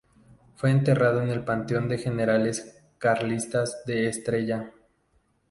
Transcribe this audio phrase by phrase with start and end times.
[0.55, 4.71] Fue enterrado en el panteón de generales carlistas de Estella.